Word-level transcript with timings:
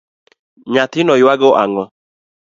Nyathino 0.71 1.13
ywago 1.21 1.49
ango. 1.63 1.83